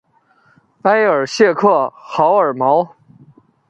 [0.81, 2.95] 埃尔谢克豪尔毛。